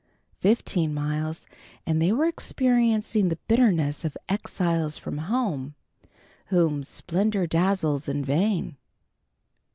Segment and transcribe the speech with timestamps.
[0.39, 1.45] Fifteen miles,
[1.85, 5.75] and they were experiencing the bitterness of "exiles from home"
[6.47, 8.77] whom "splendor dazzles in vain."